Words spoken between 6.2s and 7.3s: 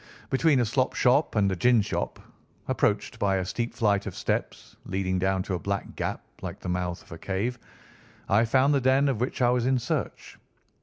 like the mouth of a